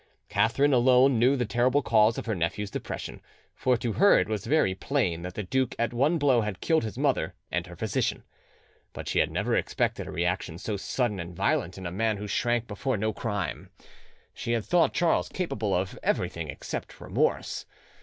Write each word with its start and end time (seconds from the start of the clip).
Catherine 0.29 0.73
alone 0.73 1.19
knew 1.19 1.35
the 1.35 1.45
terrible 1.45 1.83
cause 1.83 2.17
of 2.17 2.25
her 2.25 2.33
nephew's 2.33 2.71
depression, 2.71 3.21
for 3.53 3.77
to 3.77 3.93
her 3.93 4.17
it 4.17 4.27
was 4.27 4.47
very 4.47 4.73
plain 4.73 5.21
that 5.21 5.35
the 5.35 5.43
duke 5.43 5.75
at 5.77 5.93
one 5.93 6.17
blow 6.17 6.41
had 6.41 6.59
killed 6.59 6.83
his 6.83 6.97
mother 6.97 7.35
and 7.51 7.67
her 7.67 7.75
physician. 7.75 8.23
But 8.93 9.07
she 9.07 9.19
had 9.19 9.29
never 9.29 9.55
expected 9.55 10.07
a 10.07 10.11
reaction 10.11 10.57
so 10.57 10.75
sudden 10.75 11.19
and 11.19 11.35
violent 11.35 11.77
in 11.77 11.85
a 11.85 11.91
man 11.91 12.17
who 12.17 12.25
shrank 12.25 12.65
before 12.65 12.97
no 12.97 13.13
crime. 13.13 13.69
She 14.33 14.53
had 14.53 14.65
thought 14.65 14.91
Charles 14.95 15.29
capable 15.29 15.75
of 15.75 15.95
everything 16.01 16.47
except 16.49 16.99
remorse. 16.99 17.67